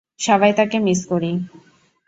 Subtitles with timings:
[0.19, 1.31] সবাই তাকে মিস করি।